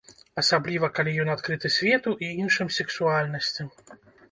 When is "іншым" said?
2.47-2.73